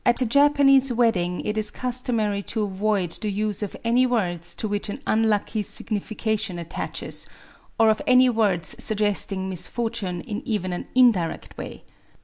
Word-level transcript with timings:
3 0.03 0.09
Ac 0.13 0.25
a 0.25 0.27
Japanese 0.27 0.91
wedding 0.91 1.41
it 1.41 1.59
is 1.59 1.69
cusconury 1.69 2.41
to 2.41 2.67
ayoid 2.67 3.19
the 3.19 3.31
use 3.31 3.61
of 3.61 3.75
any 3.83 4.03
words 4.07 4.55
to 4.55 4.67
which 4.67 4.89
an 4.89 4.99
unlucky 5.05 5.61
agnification 5.61 6.59
attaches, 6.59 7.27
or 7.79 7.91
of 7.91 8.01
any 8.07 8.27
words 8.27 8.73
snggesdng 8.79 9.47
misfortune 9.47 10.21
in 10.21 10.41
even 10.43 10.73
an 10.73 10.87
indifect 10.95 11.55
way. 11.55 11.83